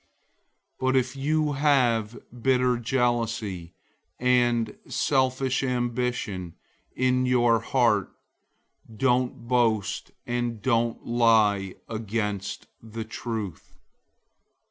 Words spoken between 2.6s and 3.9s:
jealousy